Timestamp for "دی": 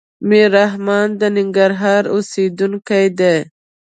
3.19-3.37